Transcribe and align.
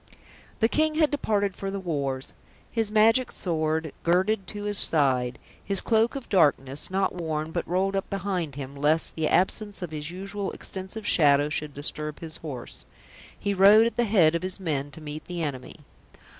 The 0.61 0.67
King 0.67 0.95
had 0.95 1.11
departed 1.11 1.55
for 1.55 1.69
the 1.69 1.79
wars. 1.79 2.33
His 2.71 2.89
magic 2.89 3.31
sword 3.31 3.93
girded 4.01 4.47
to 4.47 4.63
his 4.63 4.79
side, 4.79 5.37
his 5.63 5.79
cloak 5.79 6.15
of 6.15 6.27
darkness, 6.27 6.89
not 6.89 7.13
worn 7.13 7.51
but 7.51 7.67
rolled 7.67 7.95
up 7.95 8.09
behind 8.09 8.55
him, 8.55 8.75
lest 8.75 9.13
the 9.15 9.27
absence 9.27 9.83
of 9.83 9.91
his 9.91 10.09
usual 10.09 10.53
extensive 10.53 11.05
shadow 11.05 11.49
should 11.49 11.75
disturb 11.75 12.19
his 12.19 12.37
horse, 12.37 12.83
he 13.37 13.53
rode 13.53 13.85
at 13.85 13.95
the 13.95 14.05
head 14.05 14.33
of 14.33 14.41
his 14.41 14.59
men 14.59 14.89
to 14.89 15.01
meet 15.01 15.25
the 15.25 15.43
enemy. 15.43 15.81